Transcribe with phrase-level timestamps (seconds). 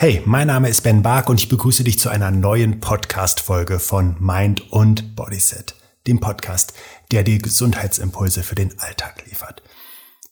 [0.00, 4.14] Hey, mein Name ist Ben Bark und ich begrüße dich zu einer neuen Podcast-Folge von
[4.20, 5.74] Mind und Bodyset,
[6.06, 6.72] dem Podcast,
[7.10, 9.60] der dir Gesundheitsimpulse für den Alltag liefert.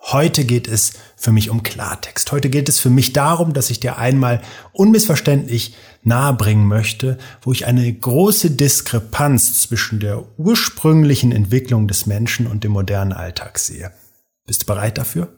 [0.00, 2.32] Heute geht es für mich um Klartext.
[2.32, 7.64] Heute geht es für mich darum, dass ich dir einmal unmissverständlich nahebringen möchte, wo ich
[7.64, 13.92] eine große Diskrepanz zwischen der ursprünglichen Entwicklung des Menschen und dem modernen Alltag sehe.
[14.44, 15.32] Bist du bereit dafür?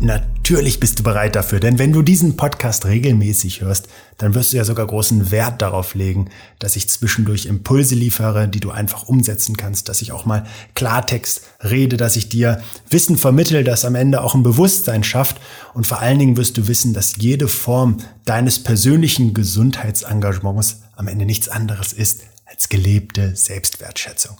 [0.00, 4.56] Natürlich bist du bereit dafür, denn wenn du diesen Podcast regelmäßig hörst, dann wirst du
[4.56, 6.30] ja sogar großen Wert darauf legen,
[6.60, 11.42] dass ich zwischendurch Impulse liefere, die du einfach umsetzen kannst, dass ich auch mal Klartext
[11.64, 15.40] rede, dass ich dir Wissen vermittel, das am Ende auch ein Bewusstsein schafft
[15.74, 21.26] und vor allen Dingen wirst du wissen, dass jede Form deines persönlichen Gesundheitsengagements am Ende
[21.26, 24.36] nichts anderes ist als gelebte Selbstwertschätzung.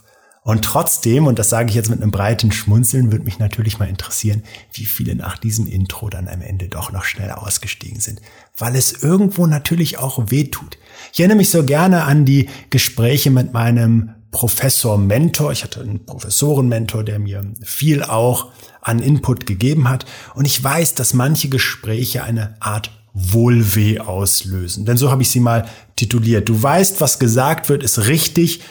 [0.48, 3.86] Und trotzdem, und das sage ich jetzt mit einem breiten Schmunzeln, würde mich natürlich mal
[3.86, 8.22] interessieren, wie viele nach diesem Intro dann am Ende doch noch schnell ausgestiegen sind,
[8.56, 10.78] weil es irgendwo natürlich auch weh tut.
[11.12, 15.52] Ich erinnere mich so gerne an die Gespräche mit meinem Professor-Mentor.
[15.52, 20.06] Ich hatte einen Professoren-Mentor, der mir viel auch an Input gegeben hat.
[20.34, 24.86] Und ich weiß, dass manche Gespräche eine Art Wohlweh auslösen.
[24.86, 26.48] Denn so habe ich sie mal tituliert.
[26.48, 28.62] Du weißt, was gesagt wird, ist richtig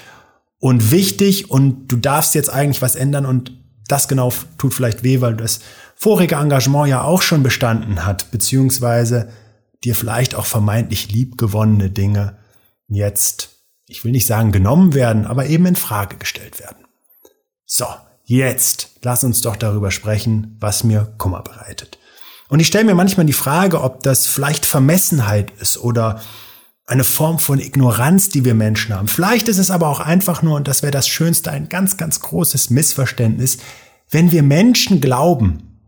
[0.59, 3.51] und wichtig und du darfst jetzt eigentlich was ändern und
[3.87, 5.59] das genau tut vielleicht weh, weil das
[5.95, 9.29] vorige Engagement ja auch schon bestanden hat, beziehungsweise
[9.83, 12.37] dir vielleicht auch vermeintlich liebgewonnene Dinge
[12.87, 13.49] jetzt,
[13.87, 16.85] ich will nicht sagen genommen werden, aber eben in Frage gestellt werden.
[17.65, 17.85] So,
[18.23, 21.97] jetzt lass uns doch darüber sprechen, was mir Kummer bereitet.
[22.49, 26.21] Und ich stelle mir manchmal die Frage, ob das vielleicht Vermessenheit ist oder
[26.87, 29.09] eine Form von Ignoranz, die wir Menschen haben.
[29.09, 32.21] Vielleicht ist es aber auch einfach nur, und das wäre das Schönste, ein ganz, ganz
[32.21, 33.57] großes Missverständnis,
[34.09, 35.81] wenn wir Menschen glauben,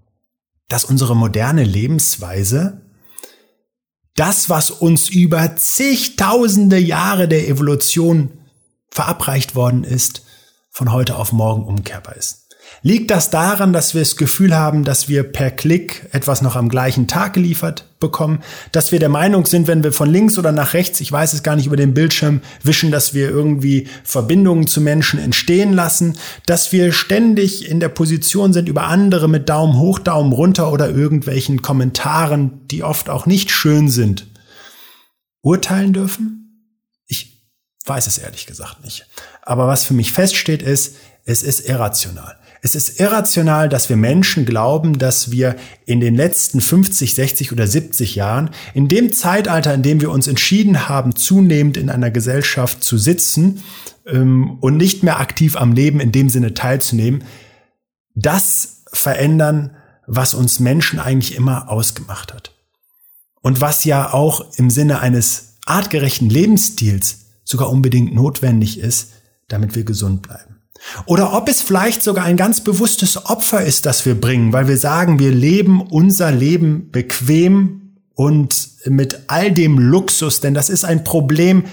[0.67, 2.81] dass unsere moderne Lebensweise
[4.15, 8.31] das, was uns über zigtausende Jahre der Evolution
[8.91, 10.25] verabreicht worden ist,
[10.69, 12.48] von heute auf morgen umkehrbar ist.
[12.81, 16.69] Liegt das daran, dass wir das Gefühl haben, dass wir per Klick etwas noch am
[16.69, 18.41] gleichen Tag geliefert bekommen?
[18.71, 21.43] Dass wir der Meinung sind, wenn wir von links oder nach rechts, ich weiß es
[21.43, 26.17] gar nicht, über den Bildschirm wischen, dass wir irgendwie Verbindungen zu Menschen entstehen lassen?
[26.45, 30.89] Dass wir ständig in der Position sind, über andere mit Daumen hoch, Daumen runter oder
[30.89, 34.27] irgendwelchen Kommentaren, die oft auch nicht schön sind,
[35.41, 36.65] urteilen dürfen?
[37.07, 37.43] Ich
[37.85, 39.05] weiß es ehrlich gesagt nicht.
[39.41, 42.37] Aber was für mich feststeht ist, es ist irrational.
[42.61, 45.55] Es ist irrational, dass wir Menschen glauben, dass wir
[45.85, 50.27] in den letzten 50, 60 oder 70 Jahren, in dem Zeitalter, in dem wir uns
[50.27, 53.63] entschieden haben, zunehmend in einer Gesellschaft zu sitzen
[54.05, 57.23] ähm, und nicht mehr aktiv am Leben in dem Sinne teilzunehmen,
[58.13, 62.51] das verändern, was uns Menschen eigentlich immer ausgemacht hat.
[63.41, 69.11] Und was ja auch im Sinne eines artgerechten Lebensstils sogar unbedingt notwendig ist,
[69.47, 70.58] damit wir gesund bleiben.
[71.05, 74.77] Oder ob es vielleicht sogar ein ganz bewusstes Opfer ist, das wir bringen, weil wir
[74.77, 81.03] sagen, wir leben unser Leben bequem und mit all dem Luxus, denn das ist ein
[81.03, 81.65] Problem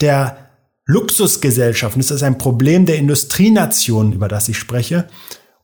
[0.00, 0.38] der
[0.86, 5.06] Luxusgesellschaften, das ist ein Problem der Industrienationen, über das ich spreche,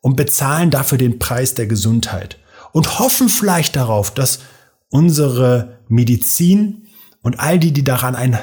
[0.01, 2.39] und bezahlen dafür den Preis der Gesundheit.
[2.73, 4.41] Und hoffen vielleicht darauf, dass
[4.89, 6.87] unsere Medizin
[7.23, 8.39] und all die, die daran ein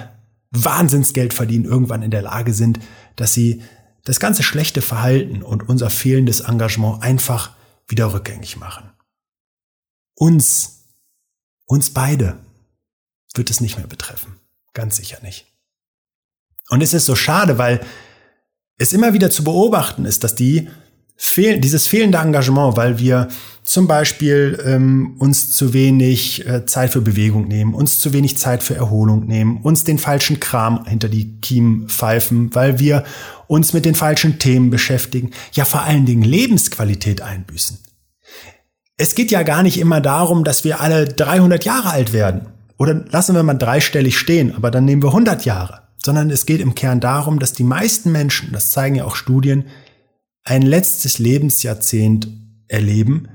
[0.51, 2.79] Wahnsinnsgeld verdienen, irgendwann in der Lage sind,
[3.15, 3.61] dass sie
[4.07, 7.51] das ganze schlechte Verhalten und unser fehlendes Engagement einfach
[7.89, 8.89] wieder rückgängig machen.
[10.15, 10.85] Uns,
[11.65, 12.39] uns beide
[13.35, 14.39] wird es nicht mehr betreffen.
[14.73, 15.45] Ganz sicher nicht.
[16.69, 17.85] Und es ist so schade, weil
[18.77, 20.69] es immer wieder zu beobachten ist, dass die
[21.17, 23.27] fehl, dieses fehlende Engagement, weil wir
[23.63, 28.63] zum Beispiel ähm, uns zu wenig äh, Zeit für Bewegung nehmen, uns zu wenig Zeit
[28.63, 33.03] für Erholung nehmen, uns den falschen Kram hinter die Kiemen pfeifen, weil wir
[33.47, 37.79] uns mit den falschen Themen beschäftigen, ja vor allen Dingen Lebensqualität einbüßen.
[38.95, 42.47] Es geht ja gar nicht immer darum, dass wir alle 300 Jahre alt werden.
[42.77, 45.81] Oder lassen wir mal dreistellig stehen, aber dann nehmen wir 100 Jahre.
[46.03, 49.65] Sondern es geht im Kern darum, dass die meisten Menschen, das zeigen ja auch Studien,
[50.47, 52.29] ein letztes Lebensjahrzehnt
[52.69, 53.27] erleben,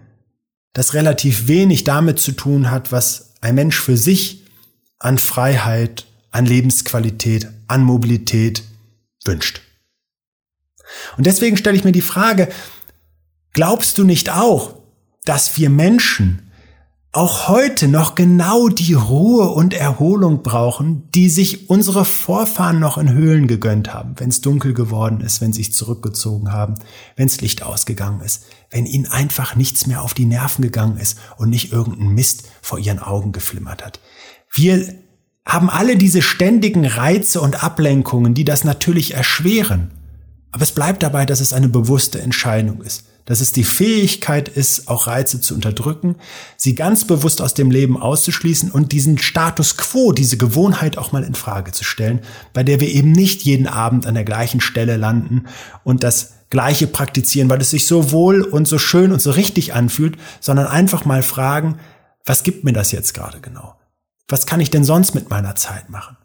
[0.72, 4.44] das relativ wenig damit zu tun hat, was ein Mensch für sich
[4.98, 8.62] an Freiheit, an Lebensqualität, an Mobilität
[9.26, 9.60] wünscht.
[11.18, 12.48] Und deswegen stelle ich mir die Frage,
[13.52, 14.78] glaubst du nicht auch,
[15.26, 16.50] dass wir Menschen
[17.14, 23.12] auch heute noch genau die Ruhe und Erholung brauchen, die sich unsere Vorfahren noch in
[23.12, 26.76] Höhlen gegönnt haben, wenn es dunkel geworden ist, wenn sie sich zurückgezogen haben,
[27.16, 31.18] wenn das Licht ausgegangen ist, wenn ihnen einfach nichts mehr auf die Nerven gegangen ist
[31.36, 34.00] und nicht irgendein Mist vor ihren Augen geflimmert hat.
[34.50, 34.94] Wir
[35.44, 39.90] haben alle diese ständigen Reize und Ablenkungen, die das natürlich erschweren.
[40.50, 44.88] Aber es bleibt dabei, dass es eine bewusste Entscheidung ist dass es die Fähigkeit ist,
[44.88, 46.16] auch Reize zu unterdrücken,
[46.56, 51.22] sie ganz bewusst aus dem Leben auszuschließen und diesen Status quo, diese Gewohnheit auch mal
[51.22, 52.20] in Frage zu stellen,
[52.52, 55.44] bei der wir eben nicht jeden Abend an der gleichen Stelle landen
[55.84, 59.72] und das Gleiche praktizieren, weil es sich so wohl und so schön und so richtig
[59.72, 61.78] anfühlt, sondern einfach mal fragen,
[62.26, 63.76] was gibt mir das jetzt gerade genau?
[64.28, 66.16] Was kann ich denn sonst mit meiner Zeit machen?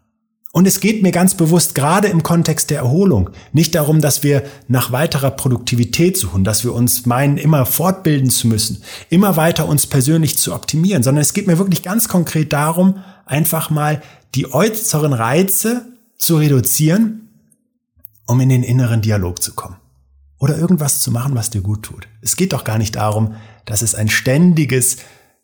[0.58, 4.42] Und es geht mir ganz bewusst gerade im Kontext der Erholung nicht darum, dass wir
[4.66, 9.86] nach weiterer Produktivität suchen, dass wir uns meinen, immer fortbilden zu müssen, immer weiter uns
[9.86, 14.02] persönlich zu optimieren, sondern es geht mir wirklich ganz konkret darum, einfach mal
[14.34, 15.86] die äußeren Reize
[16.18, 17.28] zu reduzieren,
[18.26, 19.76] um in den inneren Dialog zu kommen.
[20.40, 22.08] Oder irgendwas zu machen, was dir gut tut.
[22.20, 24.96] Es geht doch gar nicht darum, dass es ein ständiges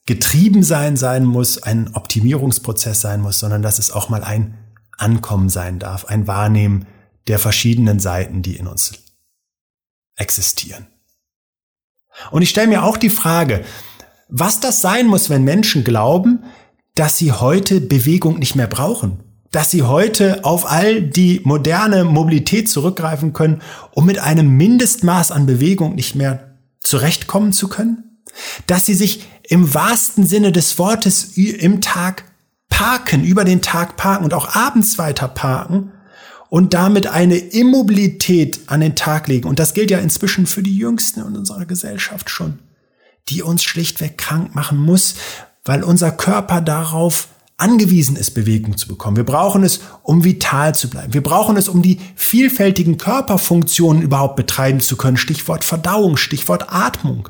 [0.07, 4.59] Getriebensein sein muss, ein Optimierungsprozess sein muss, sondern dass es auch mal ein
[4.99, 6.87] Ankommen sein darf, ein Wahrnehmen
[7.27, 8.93] der verschiedenen Seiten, die in uns
[10.17, 10.87] existieren.
[12.31, 13.65] Und ich stelle mir auch die Frage,
[14.29, 16.45] was das sein muss, wenn Menschen glauben,
[16.95, 19.21] dass sie heute Bewegung nicht mehr brauchen,
[19.51, 23.63] dass sie heute auf all die moderne Mobilität zurückgreifen können,
[23.93, 28.21] um mit einem Mindestmaß an Bewegung nicht mehr zurechtkommen zu können,
[28.67, 32.25] dass sie sich im wahrsten Sinne des Wortes im Tag
[32.75, 35.93] parken, über den Tag parken und auch abends weiter parken
[36.49, 39.49] und damit eine Immobilität an den Tag legen.
[39.49, 42.59] Und das gilt ja inzwischen für die Jüngsten in unserer Gesellschaft schon,
[43.29, 45.15] die uns schlichtweg krank machen muss,
[45.65, 47.29] weil unser Körper darauf
[47.59, 49.17] angewiesen ist, Bewegung zu bekommen.
[49.17, 51.15] Wir brauchen es, um vital zu bleiben.
[51.15, 55.17] Wir brauchen es, um die vielfältigen Körperfunktionen überhaupt betreiben zu können.
[55.17, 57.29] Stichwort Verdauung, Stichwort Atmung.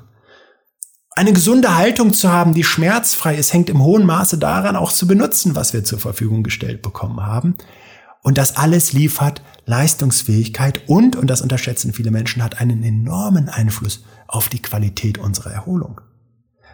[1.17, 5.07] Eine gesunde Haltung zu haben, die schmerzfrei ist, hängt im hohen Maße daran, auch zu
[5.07, 7.55] benutzen, was wir zur Verfügung gestellt bekommen haben.
[8.23, 14.03] Und das alles liefert Leistungsfähigkeit und, und das unterschätzen viele Menschen, hat einen enormen Einfluss
[14.27, 16.01] auf die Qualität unserer Erholung.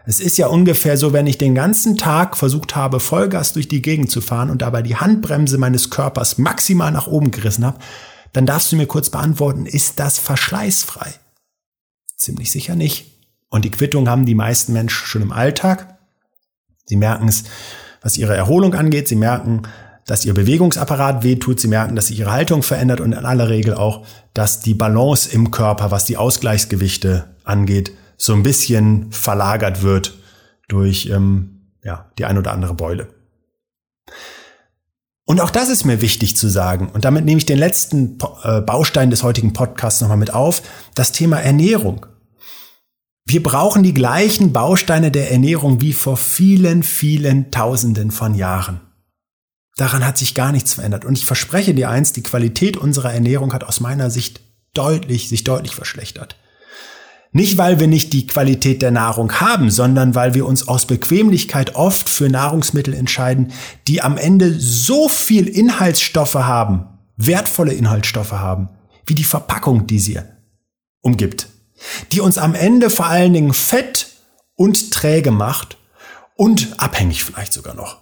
[0.07, 3.83] Es ist ja ungefähr so, wenn ich den ganzen Tag versucht habe, Vollgas durch die
[3.83, 7.79] Gegend zu fahren und dabei die Handbremse meines Körpers maximal nach oben gerissen habe,
[8.33, 11.13] dann darfst du mir kurz beantworten, ist das verschleißfrei?
[12.17, 13.10] Ziemlich sicher nicht.
[13.51, 15.99] Und die Quittung haben die meisten Menschen schon im Alltag.
[16.87, 17.45] Sie merken es,
[18.01, 19.09] was ihre Erholung angeht.
[19.09, 19.63] Sie merken,
[20.07, 21.61] dass ihr Bewegungsapparat wehtut.
[21.61, 25.31] Sie merken, dass sich ihre Haltung verändert und in aller Regel auch, dass die Balance
[25.31, 30.15] im Körper, was die Ausgleichsgewichte angeht, so ein bisschen verlagert wird
[30.69, 33.09] durch ähm, ja, die ein oder andere Beule.
[35.25, 36.89] Und auch das ist mir wichtig zu sagen.
[36.89, 40.63] Und damit nehme ich den letzten äh, Baustein des heutigen Podcasts nochmal mit auf.
[40.95, 42.07] Das Thema Ernährung.
[43.33, 48.81] Wir brauchen die gleichen Bausteine der Ernährung wie vor vielen, vielen Tausenden von Jahren.
[49.77, 51.05] Daran hat sich gar nichts verändert.
[51.05, 54.41] Und ich verspreche dir eins, die Qualität unserer Ernährung hat aus meiner Sicht
[54.75, 56.35] deutlich, sich deutlich verschlechtert.
[57.31, 61.77] Nicht, weil wir nicht die Qualität der Nahrung haben, sondern weil wir uns aus Bequemlichkeit
[61.77, 63.53] oft für Nahrungsmittel entscheiden,
[63.87, 68.71] die am Ende so viel Inhaltsstoffe haben, wertvolle Inhaltsstoffe haben,
[69.07, 70.19] wie die Verpackung, die sie
[71.01, 71.50] umgibt
[72.13, 74.09] die uns am Ende vor allen Dingen fett
[74.55, 75.77] und träge macht
[76.37, 77.99] und abhängig vielleicht sogar noch.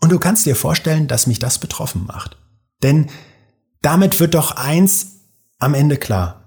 [0.00, 2.36] Und du kannst dir vorstellen, dass mich das betroffen macht.
[2.82, 3.08] Denn
[3.82, 5.18] damit wird doch eins
[5.58, 6.42] am Ende klar.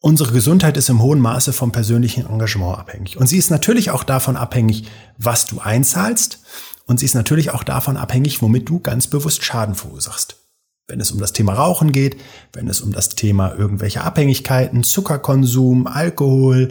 [0.00, 3.16] Unsere Gesundheit ist im hohen Maße vom persönlichen Engagement abhängig.
[3.16, 4.84] Und sie ist natürlich auch davon abhängig,
[5.16, 6.40] was du einzahlst.
[6.86, 10.41] Und sie ist natürlich auch davon abhängig, womit du ganz bewusst Schaden verursachst.
[10.88, 12.16] Wenn es um das Thema Rauchen geht,
[12.52, 16.70] wenn es um das Thema irgendwelche Abhängigkeiten, Zuckerkonsum, Alkohol,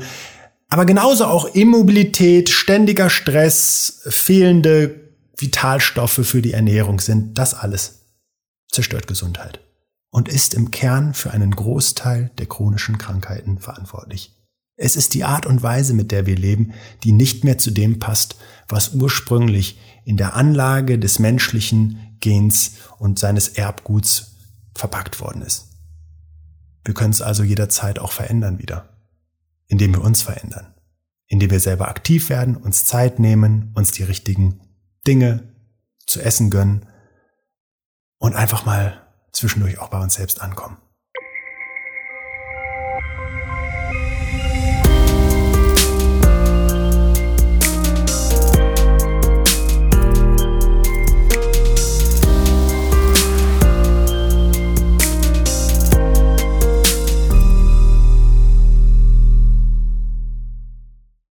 [0.70, 5.02] aber genauso auch Immobilität, ständiger Stress, fehlende
[5.38, 8.06] Vitalstoffe für die Ernährung sind, das alles
[8.70, 9.60] zerstört Gesundheit
[10.12, 14.36] und ist im Kern für einen Großteil der chronischen Krankheiten verantwortlich.
[14.78, 18.00] Es ist die Art und Weise, mit der wir leben, die nicht mehr zu dem
[18.00, 18.36] passt,
[18.68, 24.36] was ursprünglich in der Anlage des menschlichen Gens und seines Erbguts
[24.76, 25.68] verpackt worden ist.
[26.84, 28.90] Wir können es also jederzeit auch verändern wieder,
[29.68, 30.74] indem wir uns verändern,
[31.28, 34.62] indem wir selber aktiv werden, uns Zeit nehmen, uns die richtigen
[35.06, 35.54] Dinge
[36.08, 36.86] zu essen gönnen
[38.18, 40.78] und einfach mal zwischendurch auch bei uns selbst ankommen.